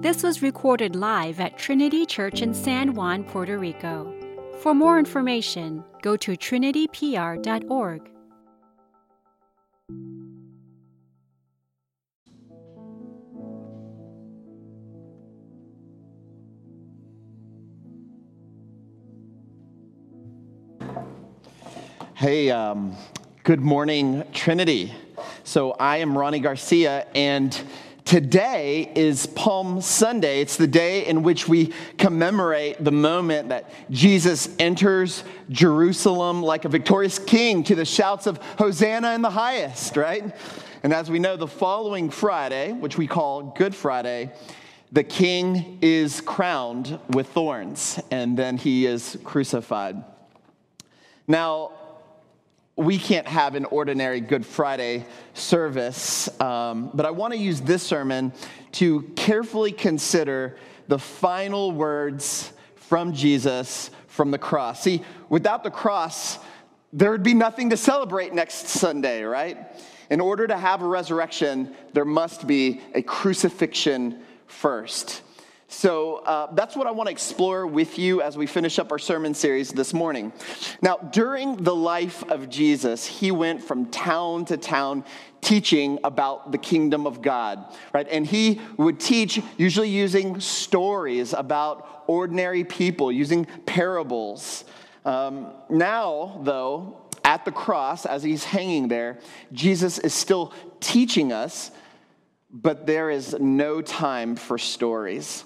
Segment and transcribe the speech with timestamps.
[0.00, 4.14] This was recorded live at Trinity Church in San Juan, Puerto Rico.
[4.60, 8.10] For more information, go to trinitypr.org.
[22.14, 22.96] Hey, um,
[23.48, 24.94] good morning, Trinity.
[25.42, 27.58] So I am Ronnie Garcia, and
[28.04, 30.42] today is Palm Sunday.
[30.42, 36.68] It's the day in which we commemorate the moment that Jesus enters Jerusalem like a
[36.68, 40.36] victorious king to the shouts of Hosanna in the highest, right?
[40.82, 44.30] And as we know, the following Friday, which we call Good Friday,
[44.92, 50.04] the king is crowned with thorns, and then he is crucified.
[51.26, 51.77] Now,
[52.78, 57.82] we can't have an ordinary Good Friday service, um, but I want to use this
[57.82, 58.32] sermon
[58.72, 64.80] to carefully consider the final words from Jesus from the cross.
[64.80, 66.38] See, without the cross,
[66.92, 69.58] there would be nothing to celebrate next Sunday, right?
[70.08, 75.22] In order to have a resurrection, there must be a crucifixion first.
[75.70, 78.98] So uh, that's what I want to explore with you as we finish up our
[78.98, 80.32] sermon series this morning.
[80.80, 85.04] Now, during the life of Jesus, he went from town to town
[85.42, 88.08] teaching about the kingdom of God, right?
[88.10, 94.64] And he would teach usually using stories about ordinary people, using parables.
[95.04, 99.18] Um, now, though, at the cross, as he's hanging there,
[99.52, 101.70] Jesus is still teaching us,
[102.50, 105.44] but there is no time for stories.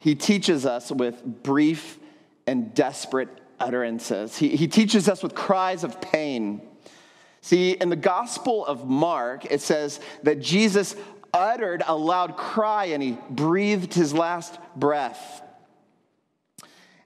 [0.00, 1.98] He teaches us with brief
[2.46, 3.28] and desperate
[3.60, 4.36] utterances.
[4.36, 6.62] He, he teaches us with cries of pain.
[7.42, 10.96] See, in the Gospel of Mark, it says that Jesus
[11.32, 15.42] uttered a loud cry and he breathed his last breath.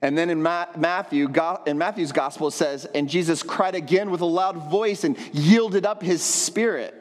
[0.00, 1.32] And then in Matthew,
[1.66, 5.86] in Matthew's gospel, it says, and Jesus cried again with a loud voice and yielded
[5.86, 6.94] up his spirit.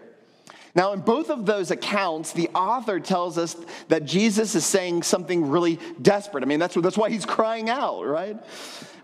[0.76, 3.56] Now, in both of those accounts, the author tells us
[3.90, 6.44] that Jesus is saying something really desperate.
[6.44, 8.38] I mean, that's, that's why he's crying out, right?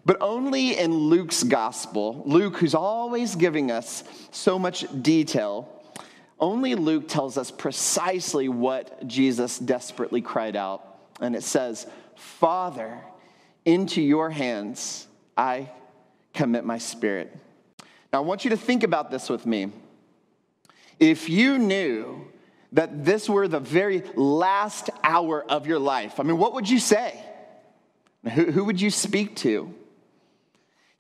[0.04, 5.70] But only in Luke's gospel, Luke, who's always giving us so much detail,
[6.40, 10.84] only Luke tells us precisely what Jesus desperately cried out.
[11.22, 11.86] And it says,
[12.16, 13.00] Father,
[13.66, 15.70] into your hands I
[16.34, 17.36] commit my spirit.
[18.12, 19.72] Now, I want you to think about this with me.
[21.00, 22.28] If you knew
[22.74, 26.80] that this were the very last hour of your life, I mean, what would you
[26.80, 27.24] say?
[28.34, 29.74] Who, who would you speak to?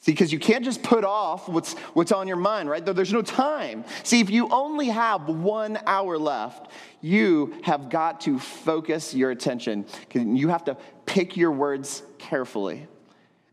[0.02, 2.86] See, because you can't just put off what's, what's on your mind, right?
[2.86, 3.84] There's no time.
[4.04, 6.72] See, if you only have one hour left,
[7.02, 9.86] you have got to focus your attention.
[10.14, 12.88] You have to pick your words carefully.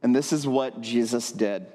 [0.04, 1.66] And this is what Jesus did.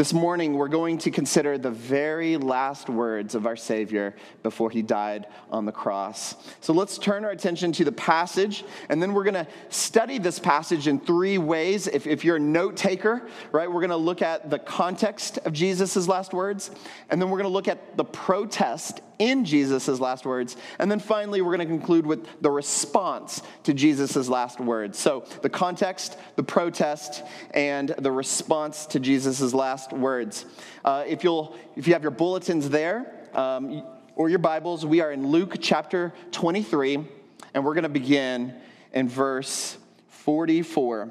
[0.00, 4.80] This morning, we're going to consider the very last words of our Savior before he
[4.80, 6.36] died on the cross.
[6.62, 10.38] So let's turn our attention to the passage, and then we're going to study this
[10.38, 11.86] passage in three ways.
[11.86, 15.52] If, if you're a note taker, right, we're going to look at the context of
[15.52, 16.70] Jesus' last words,
[17.10, 20.56] and then we're going to look at the protest in Jesus' last words.
[20.78, 24.98] And then finally, we're going to conclude with the response to Jesus' last words.
[24.98, 27.22] So the context, the protest,
[27.52, 30.46] and the response to Jesus' last words.
[30.84, 33.84] Uh, if, you'll, if you have your bulletins there um,
[34.16, 37.06] or your Bibles, we are in Luke chapter 23,
[37.52, 38.54] and we're going to begin
[38.92, 39.76] in verse
[40.08, 41.10] 44.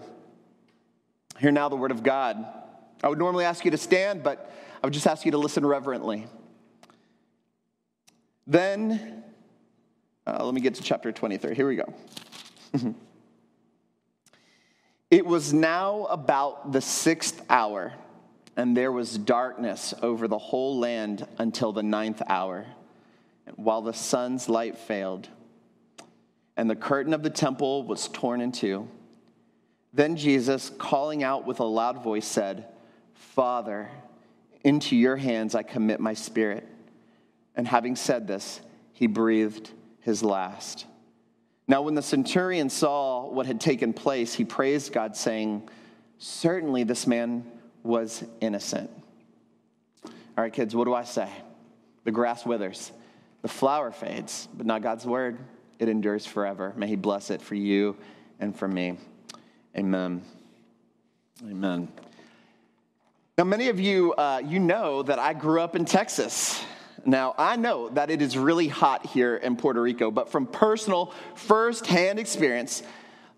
[1.37, 2.43] Hear now the word of God.
[3.03, 5.63] I would normally ask you to stand, but I would just ask you to listen
[5.63, 6.25] reverently.
[8.49, 9.23] Then,
[10.25, 11.53] uh, let me get to chapter 23.
[11.53, 11.93] Here we go.
[15.11, 17.93] it was now about the sixth hour,
[18.57, 22.65] and there was darkness over the whole land until the ninth hour,
[23.55, 25.29] while the sun's light failed.
[26.57, 28.87] And the curtain of the temple was torn in two.
[29.93, 32.65] Then Jesus, calling out with a loud voice, said,
[33.13, 33.91] Father,
[34.63, 36.67] into your hands I commit my spirit.
[37.59, 38.61] And having said this,
[38.93, 40.85] he breathed his last.
[41.67, 45.67] Now, when the centurion saw what had taken place, he praised God, saying,
[46.19, 47.43] Certainly this man
[47.83, 48.89] was innocent.
[50.05, 51.29] All right, kids, what do I say?
[52.05, 52.93] The grass withers,
[53.41, 55.37] the flower fades, but not God's word.
[55.79, 56.71] It endures forever.
[56.77, 57.97] May he bless it for you
[58.39, 58.97] and for me.
[59.75, 60.21] Amen.
[61.43, 61.89] Amen.
[63.37, 66.63] Now, many of you, uh, you know that I grew up in Texas.
[67.05, 71.13] Now, I know that it is really hot here in Puerto Rico, but from personal,
[71.35, 72.83] first hand experience,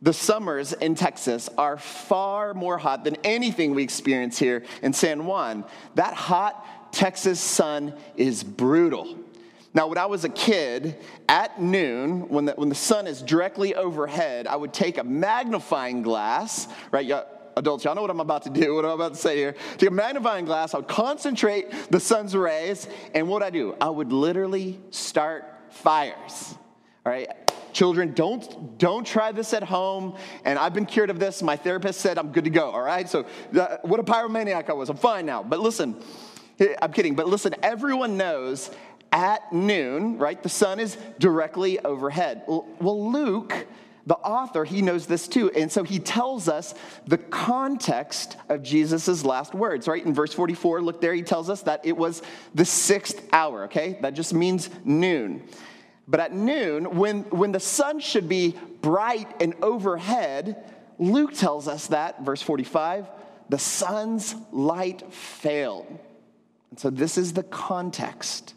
[0.02, 5.26] the summers in Texas are far more hot than anything we experience here in San
[5.26, 5.64] Juan.
[5.96, 9.18] That hot Texas sun is brutal.
[9.74, 10.98] Now, when I was a kid,
[11.30, 16.02] at noon, when the, when the sun is directly overhead, I would take a magnifying
[16.02, 17.06] glass, right?
[17.58, 19.56] Adults, y'all know what I'm about to do, what I'm about to say here.
[19.78, 23.76] Take a magnifying glass, I would concentrate the sun's rays, and what I do?
[23.80, 26.56] I would literally start fires.
[27.06, 27.30] All right,
[27.74, 30.16] children, don't don't try this at home.
[30.46, 31.42] And I've been cured of this.
[31.42, 32.70] My therapist said I'm good to go.
[32.70, 33.24] All right, so
[33.82, 34.90] what a pyromaniac I was.
[34.90, 35.42] I'm fine now.
[35.42, 35.96] But listen,
[36.82, 37.16] I'm kidding.
[37.16, 38.70] But listen, everyone knows
[39.12, 40.42] at noon, right?
[40.42, 42.44] The sun is directly overhead.
[42.48, 43.66] Well, Luke
[44.06, 45.52] the author, he knows this too.
[45.52, 46.74] And so he tells us
[47.06, 50.04] the context of Jesus' last words, right?
[50.04, 52.22] In verse 44, look there, he tells us that it was
[52.56, 53.98] the sixth hour, okay?
[54.02, 55.44] That just means noon.
[56.08, 60.64] But at noon, when, when the sun should be bright and overhead,
[60.98, 63.08] Luke tells us that, verse 45,
[63.50, 66.00] the sun's light failed.
[66.70, 68.56] And so this is the context.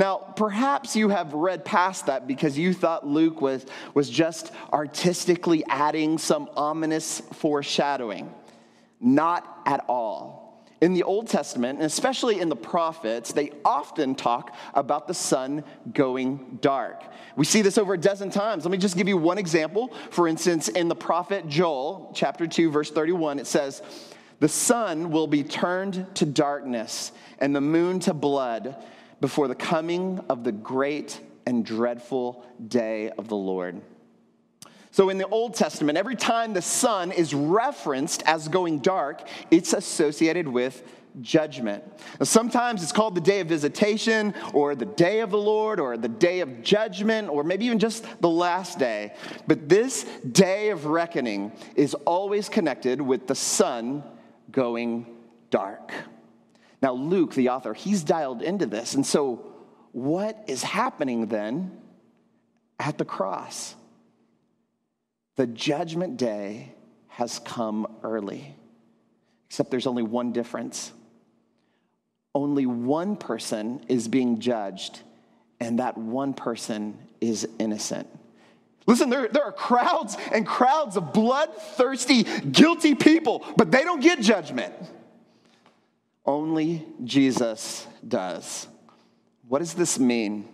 [0.00, 5.62] Now, perhaps you have read past that because you thought Luke was, was just artistically
[5.68, 8.32] adding some ominous foreshadowing.
[8.98, 10.64] Not at all.
[10.80, 15.64] In the Old Testament, and especially in the prophets, they often talk about the sun
[15.92, 17.04] going dark.
[17.36, 18.64] We see this over a dozen times.
[18.64, 19.92] Let me just give you one example.
[20.08, 23.82] For instance, in the prophet Joel, chapter 2, verse 31, it says,
[24.38, 28.82] The sun will be turned to darkness and the moon to blood
[29.20, 33.80] before the coming of the great and dreadful day of the Lord.
[34.92, 39.72] So, in the Old Testament, every time the sun is referenced as going dark, it's
[39.72, 40.82] associated with
[41.20, 41.84] judgment.
[42.18, 45.96] Now, sometimes it's called the day of visitation, or the day of the Lord, or
[45.96, 49.14] the day of judgment, or maybe even just the last day.
[49.46, 54.02] But this day of reckoning is always connected with the sun
[54.50, 55.06] going
[55.50, 55.92] dark.
[56.82, 58.94] Now, Luke, the author, he's dialed into this.
[58.94, 59.46] And so,
[59.92, 61.78] what is happening then
[62.78, 63.74] at the cross?
[65.36, 66.74] The judgment day
[67.08, 68.56] has come early,
[69.48, 70.92] except there's only one difference.
[72.34, 75.00] Only one person is being judged,
[75.58, 78.06] and that one person is innocent.
[78.86, 84.20] Listen, there, there are crowds and crowds of bloodthirsty, guilty people, but they don't get
[84.20, 84.72] judgment.
[86.30, 88.68] Only Jesus does.
[89.48, 90.48] What does this mean?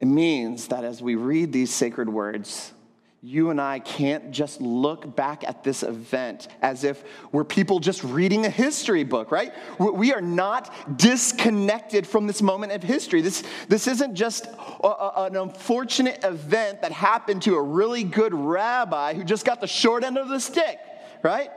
[0.00, 2.74] It means that as we read these sacred words,
[3.22, 8.04] you and I can't just look back at this event as if we're people just
[8.04, 9.54] reading a history book, right?
[9.78, 13.22] We are not disconnected from this moment of history.
[13.22, 18.34] This, this isn't just a, a, an unfortunate event that happened to a really good
[18.34, 20.78] rabbi who just got the short end of the stick,
[21.22, 21.48] right?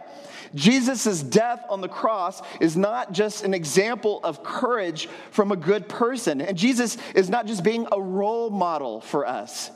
[0.55, 5.87] Jesus' death on the cross is not just an example of courage from a good
[5.87, 6.41] person.
[6.41, 9.69] And Jesus is not just being a role model for us.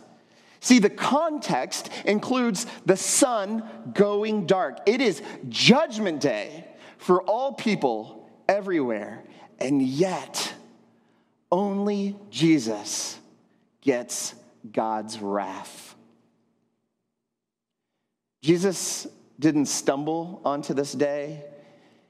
[0.61, 4.79] See, the context includes the sun going dark.
[4.85, 6.65] It is judgment day
[6.97, 9.23] for all people everywhere.
[9.59, 10.53] And yet,
[11.51, 13.17] only Jesus
[13.81, 14.35] gets
[14.71, 15.95] God's wrath.
[18.41, 19.07] Jesus
[19.39, 21.43] didn't stumble onto this day.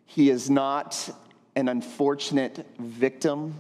[0.06, 1.10] He is not
[1.56, 3.56] an unfortunate victim.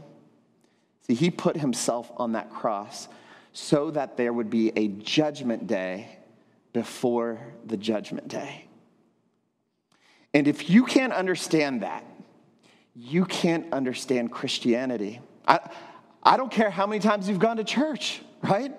[1.07, 3.07] See, he put himself on that cross
[3.53, 6.17] so that there would be a judgment day
[6.73, 8.65] before the judgment day.
[10.33, 12.03] And if you can't understand that,
[12.95, 15.19] you can't understand Christianity.
[15.47, 15.59] I,
[16.21, 18.73] I don't care how many times you've gone to church, right?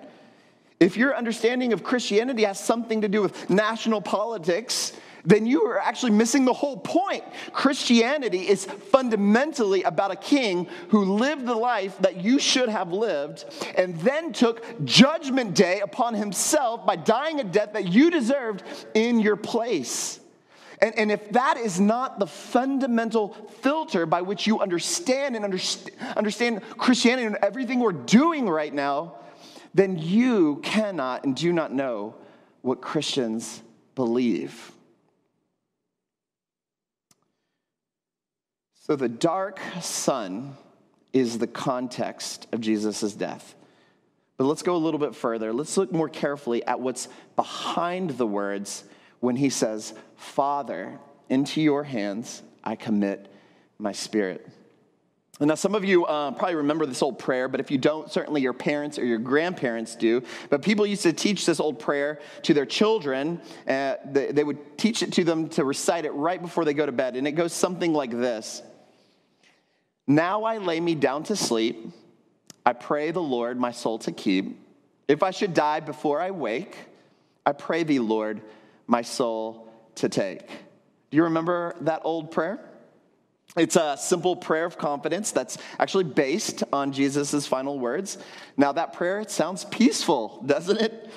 [0.81, 5.77] If your understanding of Christianity has something to do with national politics, then you are
[5.77, 7.23] actually missing the whole point.
[7.53, 13.45] Christianity is fundamentally about a king who lived the life that you should have lived
[13.77, 18.63] and then took judgment day upon himself by dying a death that you deserved
[18.95, 20.19] in your place.
[20.81, 25.95] And, and if that is not the fundamental filter by which you understand and understand,
[26.17, 29.17] understand Christianity and everything we're doing right now,
[29.73, 32.15] then you cannot and do not know
[32.61, 33.61] what Christians
[33.95, 34.71] believe.
[38.75, 40.57] So the dark sun
[41.13, 43.55] is the context of Jesus' death.
[44.37, 45.53] But let's go a little bit further.
[45.53, 48.83] Let's look more carefully at what's behind the words
[49.19, 50.99] when he says, Father,
[51.29, 53.31] into your hands I commit
[53.77, 54.47] my spirit.
[55.41, 58.41] Now, some of you uh, probably remember this old prayer, but if you don't, certainly
[58.41, 60.21] your parents or your grandparents do.
[60.51, 63.41] But people used to teach this old prayer to their children.
[63.67, 66.85] Uh, they, they would teach it to them to recite it right before they go
[66.85, 67.15] to bed.
[67.15, 68.61] And it goes something like this
[70.05, 71.89] Now I lay me down to sleep.
[72.63, 74.59] I pray the Lord my soul to keep.
[75.07, 76.77] If I should die before I wake,
[77.47, 78.41] I pray thee, Lord,
[78.85, 80.47] my soul to take.
[80.47, 82.59] Do you remember that old prayer?
[83.57, 88.17] It's a simple prayer of confidence that's actually based on Jesus' final words.
[88.55, 91.09] Now, that prayer, sounds peaceful, doesn't it?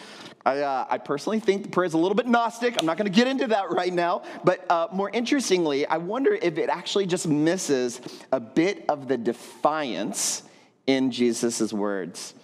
[0.46, 2.76] I, uh, I personally think the prayer is a little bit Gnostic.
[2.78, 4.22] I'm not going to get into that right now.
[4.42, 8.00] But uh, more interestingly, I wonder if it actually just misses
[8.30, 10.42] a bit of the defiance
[10.86, 12.34] in Jesus' words.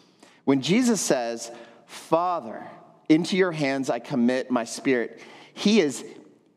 [0.45, 1.51] When Jesus says,
[1.87, 2.67] Father,
[3.09, 5.21] into your hands I commit my spirit,
[5.53, 6.05] he is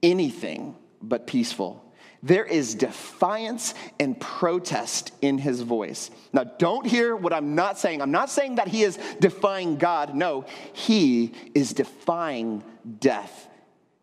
[0.01, 1.82] anything but peaceful.
[2.23, 6.09] There is defiance and protest in his voice.
[6.31, 8.01] Now, don't hear what I'm not saying.
[8.01, 10.15] I'm not saying that he is defying God.
[10.15, 12.63] No, he is defying
[12.99, 13.49] death.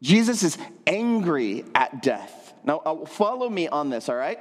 [0.03, 2.53] Jesus is angry at death.
[2.63, 4.39] Now, uh, follow me on this, all right?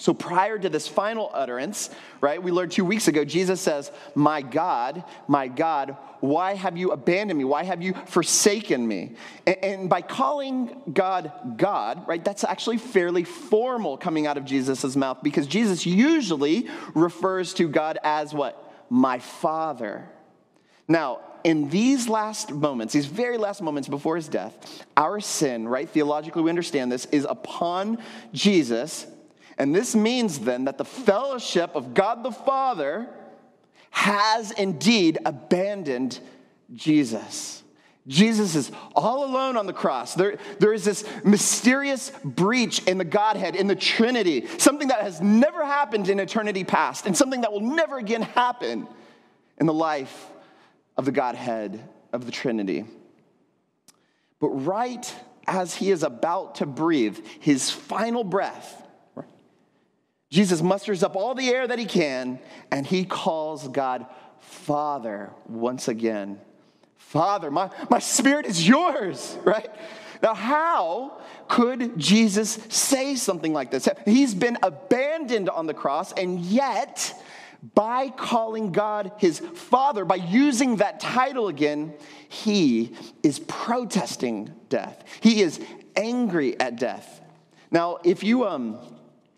[0.00, 1.90] So prior to this final utterance,
[2.22, 6.92] right, we learned two weeks ago, Jesus says, My God, my God, why have you
[6.92, 7.44] abandoned me?
[7.44, 9.12] Why have you forsaken me?
[9.46, 15.18] And, by calling God God, right, that's actually fairly formal coming out of Jesus' mouth
[15.22, 18.72] because Jesus usually refers to God as what?
[18.88, 20.08] My Father.
[20.88, 25.88] Now, in these last moments, these very last moments before his death, our sin, right,
[25.88, 27.98] theologically we understand this, is upon
[28.32, 29.06] Jesus
[29.60, 33.06] and this means then that the fellowship of God the Father
[33.90, 36.18] has indeed abandoned
[36.74, 37.62] Jesus.
[38.06, 40.14] Jesus is all alone on the cross.
[40.14, 45.20] There, there is this mysterious breach in the Godhead, in the Trinity, something that has
[45.20, 48.88] never happened in eternity past, and something that will never again happen
[49.58, 50.28] in the life
[50.96, 52.86] of the Godhead, of the Trinity.
[54.38, 55.14] But right
[55.46, 58.86] as he is about to breathe his final breath,
[60.30, 62.38] Jesus musters up all the air that he can,
[62.70, 64.06] and he calls God
[64.38, 66.40] Father once again.
[66.96, 69.68] Father, my, my spirit is yours, right?
[70.22, 73.88] Now, how could Jesus say something like this?
[74.04, 77.12] He's been abandoned on the cross, and yet,
[77.74, 81.94] by calling God his Father, by using that title again,
[82.28, 82.94] he
[83.24, 85.02] is protesting death.
[85.20, 85.58] He is
[85.96, 87.20] angry at death.
[87.72, 88.78] Now, if you, um,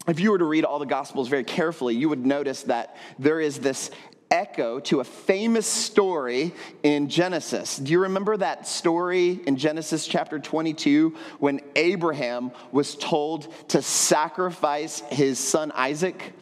[0.09, 3.41] if you were to read all the Gospels very carefully, you would notice that there
[3.41, 3.91] is this
[4.33, 7.77] echo to a famous story in Genesis.
[7.77, 15.01] Do you remember that story in Genesis chapter 22 when Abraham was told to sacrifice
[15.11, 16.33] his son Isaac?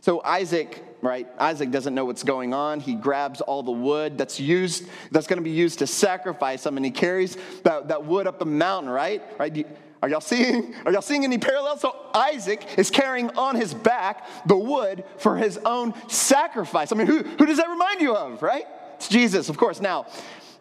[0.00, 1.28] So, Isaac, right?
[1.38, 2.80] Isaac doesn't know what's going on.
[2.80, 6.76] He grabs all the wood that's used, that's going to be used to sacrifice him,
[6.76, 9.22] and he carries that, that wood up the mountain, right?
[9.38, 9.66] Right?
[10.02, 10.74] Are y'all seeing?
[10.84, 11.80] Are y'all seeing any parallels?
[11.80, 16.92] So Isaac is carrying on his back the wood for his own sacrifice.
[16.92, 18.66] I mean, who, who does that remind you of, right?
[18.96, 19.80] It's Jesus, of course.
[19.80, 20.06] Now,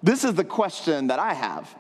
[0.02, 1.74] this is the question that I have.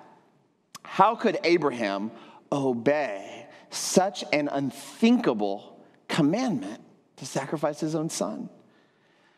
[0.84, 2.12] How could Abraham
[2.52, 6.82] obey such an unthinkable commandment
[7.18, 8.50] to sacrifice his own son?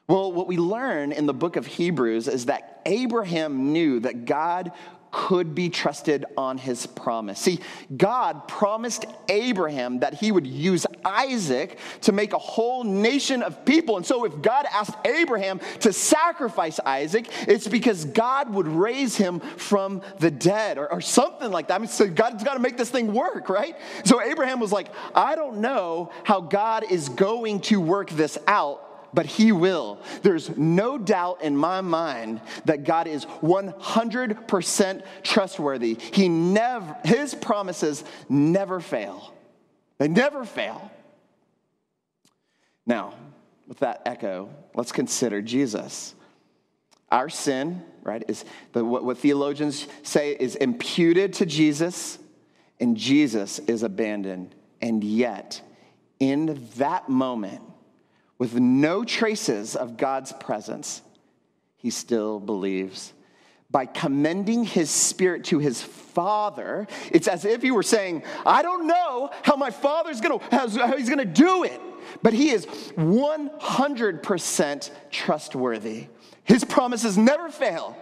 [0.08, 4.72] Well, what we learn in the book of Hebrews is that Abraham knew that God
[5.12, 7.40] could be trusted on his promise.
[7.40, 7.60] See,
[7.96, 13.98] God promised Abraham that he would use Isaac to make a whole nation of people.
[13.98, 19.40] And so, if God asked Abraham to sacrifice Isaac, it's because God would raise him
[19.40, 21.76] from the dead or, or something like that.
[21.76, 23.76] I mean, so God's got to make this thing work, right?
[24.04, 28.87] So, Abraham was like, I don't know how God is going to work this out
[29.14, 30.00] but He will.
[30.22, 35.98] There's no doubt in my mind that God is 100% trustworthy.
[36.14, 39.34] He never, His promises never fail.
[39.98, 40.92] They never fail.
[42.86, 43.14] Now,
[43.68, 46.16] with that echo, let's consider Jesus.
[47.12, 52.18] Our sin, right, is the, what, what theologians say is imputed to Jesus,
[52.80, 54.56] and Jesus is abandoned.
[54.82, 55.62] And yet,
[56.20, 57.62] in that moment,
[58.38, 61.01] with no traces of God's presence,
[61.75, 63.13] he still believes.
[63.70, 68.88] By commending his spirit to his father, it's as if he were saying, I don't
[68.88, 71.82] know how my father's gonna, how he's gonna do it,
[72.24, 76.08] but he is 100% trustworthy.
[76.44, 77.98] His promises never fail.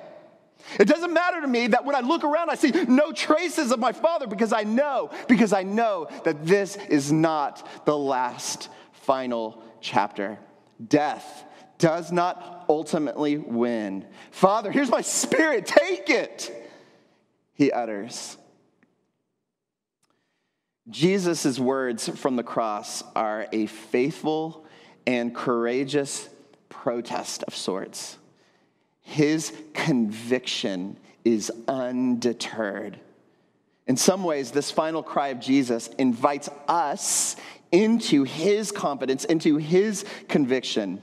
[0.79, 3.79] It doesn't matter to me that when I look around, I see no traces of
[3.79, 9.63] my father because I know, because I know that this is not the last final
[9.85, 10.39] chapter.
[10.85, 11.45] Death
[11.77, 14.05] does not ultimately win.
[14.31, 16.51] Father, here's my spirit, take it,
[17.53, 18.37] he utters.
[20.89, 24.65] Jesus' words from the cross are a faithful
[25.07, 26.29] and courageous
[26.69, 28.17] protest of sorts.
[29.01, 32.99] His conviction is undeterred.
[33.87, 37.35] In some ways, this final cry of Jesus invites us
[37.75, 41.01] into his confidence, into his conviction.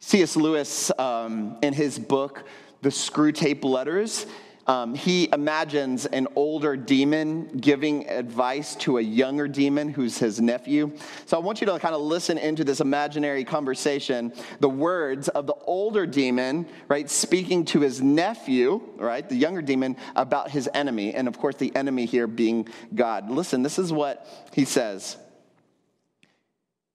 [0.00, 0.36] C.S.
[0.36, 2.44] Lewis, um, in his book,
[2.80, 4.24] The Screwtape Letters,
[4.66, 10.92] um, he imagines an older demon giving advice to a younger demon who's his nephew.
[11.26, 14.32] So I want you to kind of listen into this imaginary conversation.
[14.60, 19.96] The words of the older demon, right, speaking to his nephew, right, the younger demon,
[20.16, 21.12] about his enemy.
[21.12, 23.30] And of course, the enemy here being God.
[23.30, 25.18] Listen, this is what he says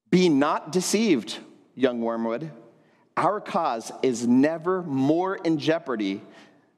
[0.09, 1.39] Be not deceived,
[1.75, 2.51] young wormwood.
[3.15, 6.21] Our cause is never more in jeopardy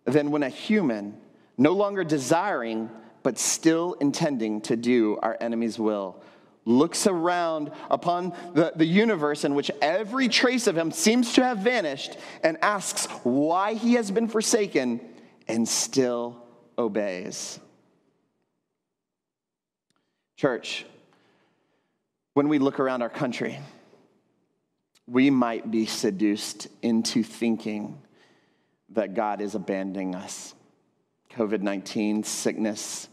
[0.05, 1.17] than when a human,
[1.57, 2.89] no longer desiring,
[3.24, 6.21] but still intending to do our enemy's will,
[6.65, 11.59] looks around upon the, the universe in which every trace of him seems to have
[11.59, 15.01] vanished and asks why he has been forsaken
[15.48, 16.41] and still
[16.77, 17.59] obeys.
[20.38, 20.86] Church,
[22.33, 23.59] when we look around our country,
[25.07, 28.01] we might be seduced into thinking
[28.89, 30.53] that God is abandoning us.
[31.31, 33.09] COVID 19, sickness,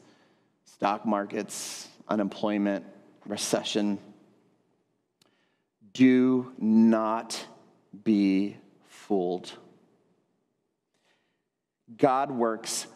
[0.65, 2.85] stock markets, unemployment,
[3.27, 3.99] recession.
[5.93, 7.47] Do not
[8.05, 8.57] be
[8.89, 9.53] fooled.
[11.97, 12.87] God works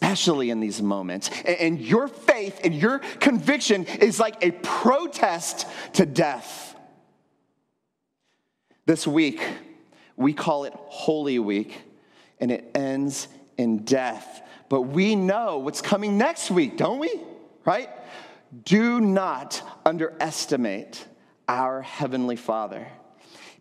[0.00, 1.30] especially in these moments.
[1.44, 6.74] And your faith and your conviction is like a protest to death.
[8.86, 9.40] This week,
[10.16, 11.82] we call it Holy Week
[12.40, 14.42] and it ends in death.
[14.68, 17.20] But we know what's coming next week, don't we?
[17.64, 17.90] Right?
[18.64, 21.06] Do not underestimate
[21.46, 22.86] our Heavenly Father.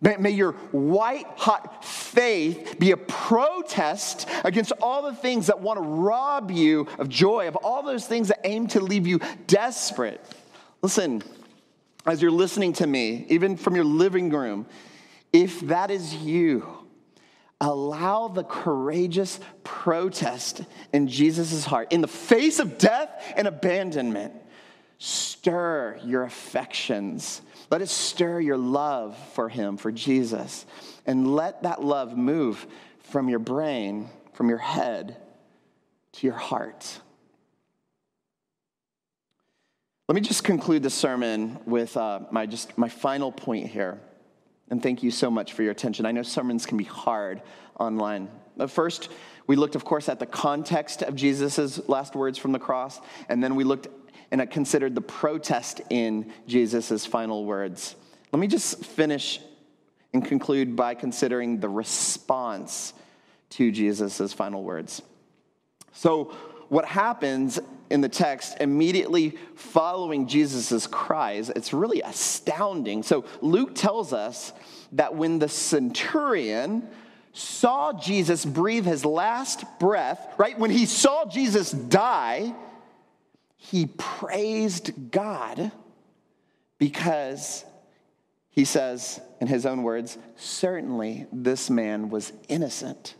[0.02, 5.78] May, may, your white hot faith be a protest against all the things that want
[5.78, 10.24] to rob you of joy, of all those things that aim to leave you desperate.
[10.82, 11.22] Listen,
[12.06, 14.66] as you're listening to me, even from your living room,
[15.34, 16.66] if that is you,
[17.60, 20.62] allow the courageous protest
[20.94, 24.34] in Jesus' heart in the face of death and abandonment.
[24.98, 27.42] Stir your affections.
[27.69, 30.65] Let it stir your love for Him, for Jesus.
[31.05, 32.65] And let that love move
[32.99, 35.17] from your brain, from your head,
[36.13, 36.99] to your heart.
[40.08, 44.01] Let me just conclude the sermon with uh, my, just, my final point here.
[44.71, 46.05] And thank you so much for your attention.
[46.05, 47.41] I know sermons can be hard
[47.79, 48.29] online.
[48.58, 49.10] But first,
[49.47, 53.43] we looked, of course, at the context of Jesus' last words from the cross, and
[53.43, 53.88] then we looked
[54.32, 57.96] and I considered the protest in Jesus' final words.
[58.32, 59.39] Let me just finish
[60.13, 62.94] and conclude by considering the response
[63.52, 65.02] to Jesus' final words.
[65.94, 66.34] So,
[66.70, 73.04] what happens in the text immediately following Jesus' cries, it's really astounding.
[73.04, 74.54] So Luke tells us
[74.92, 76.88] that when the centurion
[77.34, 82.54] saw Jesus breathe his last breath, right, when he saw Jesus die,
[83.62, 85.72] he praised God
[86.78, 87.65] because
[88.50, 93.15] he says, in his own words, certainly this man was innocent.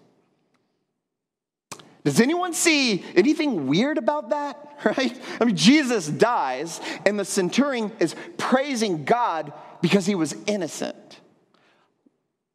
[2.06, 4.66] Does anyone see anything weird about that?
[4.86, 5.22] Right?
[5.42, 11.20] I mean, Jesus dies, and the centurion is praising God because he was innocent.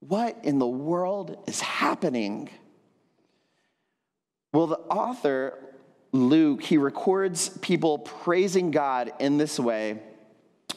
[0.00, 2.48] What in the world is happening?
[4.54, 5.58] Well, the author,
[6.14, 9.98] Luke, he records people praising God in this way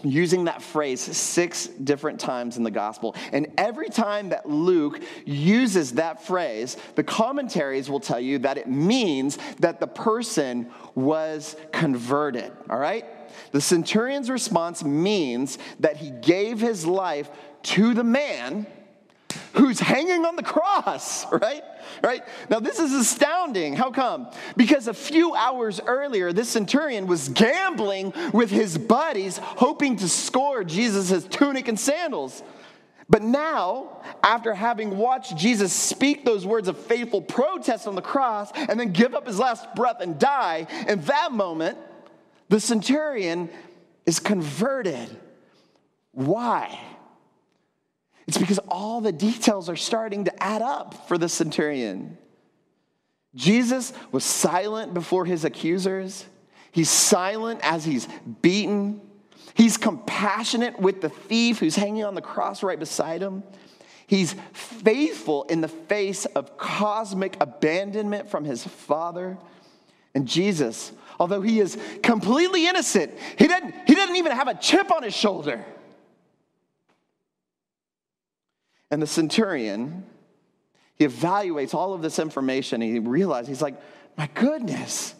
[0.03, 3.15] using that phrase six different times in the gospel.
[3.31, 8.67] And every time that Luke uses that phrase, the commentaries will tell you that it
[8.67, 13.05] means that the person was converted, all right?
[13.51, 17.29] The centurion's response means that he gave his life
[17.63, 18.67] to the man
[19.53, 21.63] who's hanging on the cross, right?
[22.03, 22.23] Right?
[22.49, 23.75] Now, this is astounding.
[23.75, 24.29] How come?
[24.55, 30.63] Because a few hours earlier, this centurion was gambling with his buddies, hoping to score
[30.63, 32.43] Jesus' tunic and sandals.
[33.09, 38.51] But now, after having watched Jesus speak those words of faithful protest on the cross
[38.53, 41.77] and then give up his last breath and die, in that moment,
[42.49, 43.49] the centurion
[44.05, 45.09] is converted.
[46.11, 46.79] Why?
[48.27, 52.17] It's because all the details are starting to add up for the centurion.
[53.35, 56.25] Jesus was silent before his accusers.
[56.71, 58.07] He's silent as he's
[58.41, 59.01] beaten.
[59.53, 63.43] He's compassionate with the thief who's hanging on the cross right beside him.
[64.07, 69.37] He's faithful in the face of cosmic abandonment from his father.
[70.15, 74.91] And Jesus, although he is completely innocent, he doesn't, he doesn't even have a chip
[74.91, 75.63] on his shoulder.
[78.89, 80.05] And the centurion,
[80.95, 83.79] he evaluates all of this information he realizes, he's like,
[84.17, 85.13] my goodness,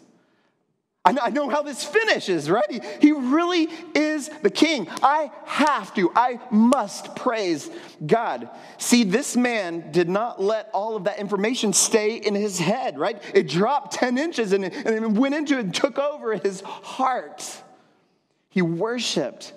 [1.16, 2.70] I know, how this finishes, right?
[2.70, 4.88] He, he really is the king.
[5.02, 7.70] I have to, I must praise
[8.04, 8.50] God.
[8.76, 13.22] See, this man did not let all of that information stay in his head, right?
[13.32, 17.62] It dropped 10 inches and, and it went into and took over his heart.
[18.50, 19.54] He worshiped.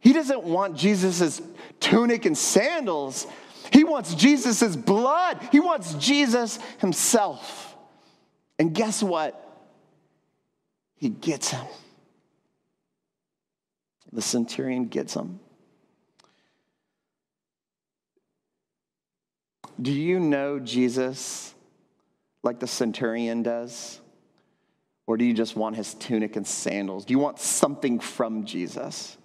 [0.00, 1.40] He doesn't want Jesus'
[1.78, 3.26] tunic and sandals.
[3.72, 5.40] He wants Jesus' blood.
[5.52, 7.76] He wants Jesus himself.
[8.58, 9.44] And guess what?
[10.96, 11.66] He gets him.
[14.12, 15.38] The centurion gets him.
[19.80, 21.54] Do you know Jesus
[22.42, 24.00] like the centurion does?
[25.06, 27.04] Or do you just want his tunic and sandals?
[27.04, 29.16] Do you want something from Jesus?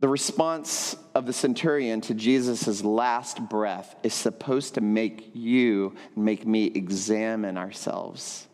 [0.00, 6.46] The response of the centurion to Jesus' last breath is supposed to make you make
[6.46, 8.46] me examine ourselves.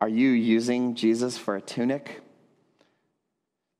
[0.00, 2.22] Are you using Jesus for a tunic?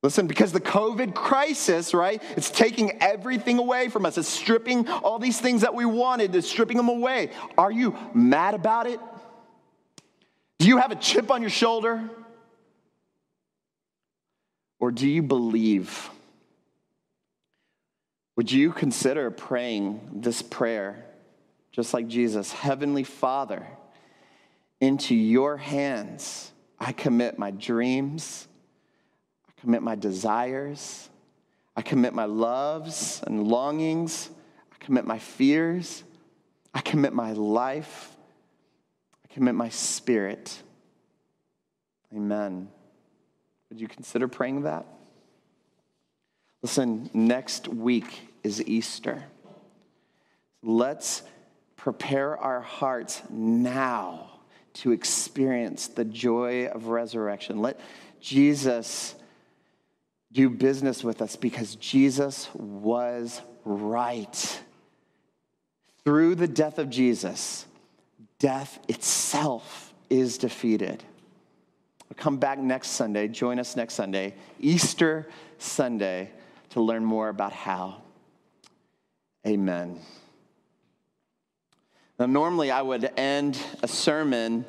[0.03, 2.23] Listen, because the COVID crisis, right?
[2.37, 4.17] It's taking everything away from us.
[4.17, 7.31] It's stripping all these things that we wanted, it's stripping them away.
[7.57, 9.01] Are you mad about it?
[10.59, 12.09] Do you have a chip on your shoulder?
[14.79, 16.09] Or do you believe?
[18.37, 21.03] Would you consider praying this prayer
[21.71, 22.51] just like Jesus?
[22.51, 23.65] Heavenly Father,
[24.79, 28.47] into your hands I commit my dreams,
[29.49, 31.09] I commit my desires,
[31.75, 34.29] I commit my loves and longings,
[34.71, 36.03] I commit my fears,
[36.75, 38.15] I commit my life,
[39.25, 40.61] I commit my spirit.
[42.15, 42.67] Amen.
[43.69, 44.85] Would you consider praying that?
[46.61, 49.23] Listen, next week is Easter.
[50.63, 51.23] Let's
[51.75, 54.31] prepare our hearts now
[54.73, 57.61] to experience the joy of resurrection.
[57.61, 57.79] Let
[58.19, 59.15] Jesus
[60.31, 64.61] do business with us because Jesus was right.
[66.03, 67.65] Through the death of Jesus,
[68.39, 71.03] death itself is defeated.
[72.09, 73.27] We'll come back next Sunday.
[73.27, 76.31] Join us next Sunday, Easter Sunday,
[76.69, 78.01] to learn more about how.
[79.47, 79.97] Amen.
[82.19, 84.65] Now, normally I would end a sermon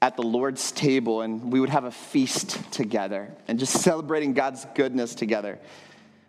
[0.00, 4.64] at the Lord's table and we would have a feast together and just celebrating God's
[4.76, 5.58] goodness together.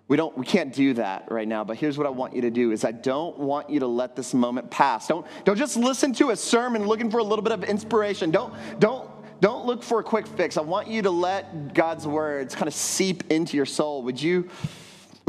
[0.08, 2.50] We don't we can't do that right now, but here's what I want you to
[2.50, 5.08] do is I don't want you to let this moment pass.
[5.08, 8.32] Don't don't just listen to a sermon looking for a little bit of inspiration.
[8.32, 9.08] Don't don't
[9.42, 10.58] don't look for a quick fix.
[10.58, 14.02] I want you to let God's words kind of seep into your soul.
[14.02, 14.50] Would you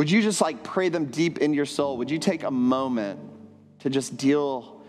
[0.00, 1.98] would you just like pray them deep into your soul?
[1.98, 3.20] Would you take a moment
[3.80, 4.80] to just deal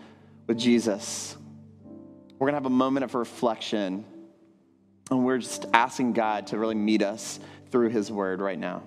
[0.46, 1.36] with Jesus.
[2.38, 4.04] We're going to have a moment of reflection,
[5.10, 8.82] and we're just asking God to really meet us through His Word right now.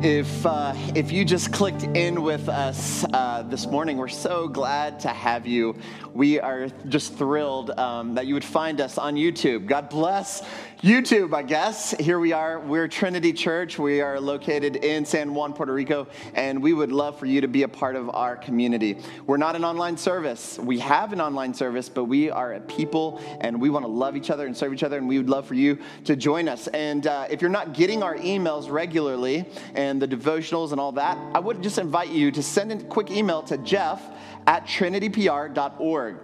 [0.00, 5.00] If, uh, if you just clicked in with us uh, this morning, we're so glad
[5.00, 5.74] to have you.
[6.14, 9.66] We are just thrilled um, that you would find us on YouTube.
[9.66, 10.44] God bless
[10.82, 11.90] YouTube, I guess.
[11.98, 12.60] Here we are.
[12.60, 13.80] We're Trinity Church.
[13.80, 17.48] We are located in San Juan, Puerto Rico, and we would love for you to
[17.48, 18.96] be a part of our community.
[19.26, 20.56] We're not an online service.
[20.60, 24.16] We have an online service, but we are a people, and we want to love
[24.16, 26.68] each other and serve each other, and we would love for you to join us.
[26.68, 31.16] And uh, if you're not getting our emails regularly and the devotionals and all that,
[31.34, 34.02] I would just invite you to send a quick email to Jeff
[34.46, 36.16] at trinitypr.org.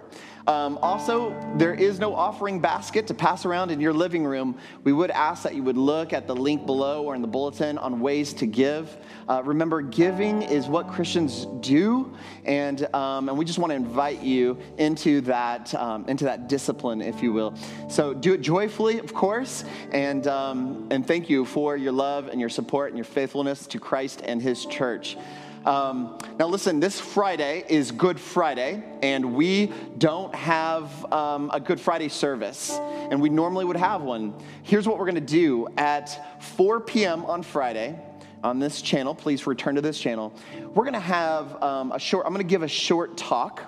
[0.47, 4.57] Um, also, there is no offering basket to pass around in your living room.
[4.83, 7.79] We would ask that you would look at the link below or in the bulletin
[7.79, 8.95] on ways to give.
[9.27, 14.21] Uh, remember, giving is what Christians do, and, um, and we just want to invite
[14.21, 17.55] you into that, um, into that discipline, if you will.
[17.89, 22.39] So do it joyfully, of course, and, um, and thank you for your love and
[22.39, 25.17] your support and your faithfulness to Christ and his church.
[25.65, 31.79] Um, now, listen, this Friday is Good Friday, and we don't have um, a Good
[31.79, 34.35] Friday service, and we normally would have one.
[34.61, 37.25] Here's what we're going to do at 4 p.m.
[37.25, 37.99] on Friday.
[38.43, 40.35] on this channel, please return to this channel.
[40.75, 43.63] We're going to have um, a short, I'm going to give a short talk.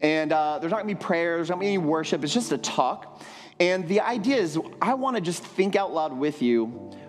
[0.00, 2.22] And uh, there's not going to be prayers, there's not going to be any worship.
[2.24, 3.22] It's just a talk.
[3.58, 6.66] And the idea is, I want to just think out loud with you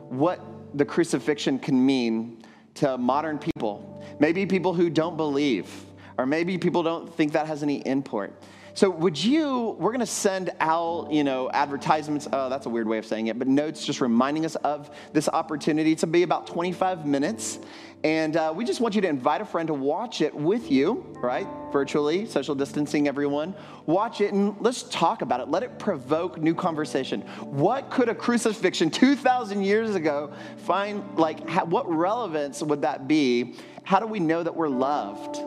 [0.08, 0.40] what
[0.74, 2.43] the crucifixion can mean
[2.76, 4.04] to modern people.
[4.20, 5.70] Maybe people who don't believe,
[6.18, 8.34] or maybe people don't think that has any import.
[8.76, 12.28] So would you, we're going to send out, you know, advertisements.
[12.34, 15.30] Oh, that's a weird way of saying it, but notes just reminding us of this
[15.30, 17.60] opportunity to be about 25 minutes.
[18.04, 21.06] And uh, we just want you to invite a friend to watch it with you,
[21.22, 21.48] right?
[21.72, 23.54] Virtually, social distancing, everyone.
[23.86, 25.50] Watch it and let's talk about it.
[25.50, 27.22] Let it provoke new conversation.
[27.42, 33.56] What could a crucifixion 2,000 years ago find, like, what relevance would that be?
[33.84, 35.38] How do we know that we're loved?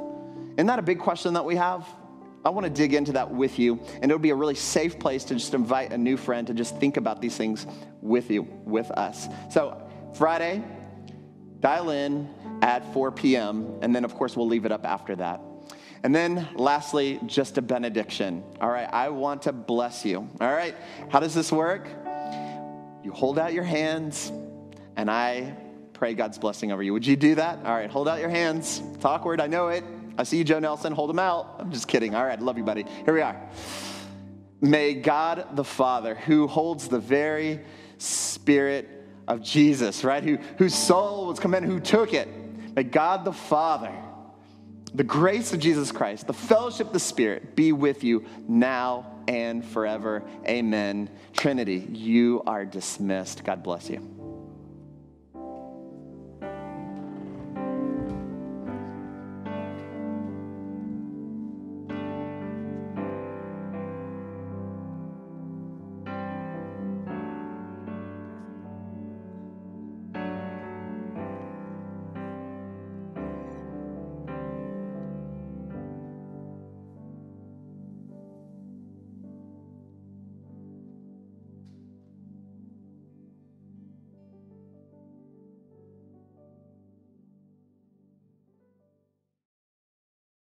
[0.56, 1.86] Isn't that a big question that we have?
[2.46, 5.24] I want to dig into that with you, and it'll be a really safe place
[5.24, 7.66] to just invite a new friend to just think about these things
[8.00, 9.26] with you, with us.
[9.50, 9.82] So,
[10.14, 10.62] Friday,
[11.58, 12.32] dial in
[12.62, 15.40] at 4 p.m., and then, of course, we'll leave it up after that.
[16.04, 18.44] And then, lastly, just a benediction.
[18.60, 20.28] All right, I want to bless you.
[20.40, 20.76] All right,
[21.08, 21.88] how does this work?
[23.02, 24.30] You hold out your hands,
[24.94, 25.56] and I
[25.94, 26.92] pray God's blessing over you.
[26.92, 27.58] Would you do that?
[27.64, 28.80] All right, hold out your hands.
[28.94, 29.82] It's awkward, I know it.
[30.18, 30.92] I see you, Joe Nelson.
[30.92, 31.56] Hold them out.
[31.58, 32.14] I'm just kidding.
[32.14, 32.84] All right, love you, buddy.
[33.04, 33.40] Here we are.
[34.60, 37.60] May God the Father, who holds the very
[37.98, 38.88] spirit
[39.28, 40.22] of Jesus, right?
[40.22, 42.28] Who, whose soul was commended, who took it.
[42.74, 43.92] May God the Father,
[44.94, 49.64] the grace of Jesus Christ, the fellowship of the Spirit be with you now and
[49.64, 50.22] forever.
[50.46, 51.10] Amen.
[51.32, 53.44] Trinity, you are dismissed.
[53.44, 54.15] God bless you.